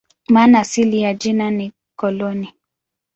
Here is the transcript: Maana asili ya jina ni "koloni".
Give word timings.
Maana 0.29 0.59
asili 0.59 1.01
ya 1.01 1.13
jina 1.13 1.51
ni 1.51 1.71
"koloni". 1.95 2.53